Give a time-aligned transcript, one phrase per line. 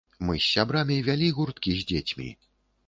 [0.27, 2.29] Мы з сябрамі вялі гурткі з дзецьмі.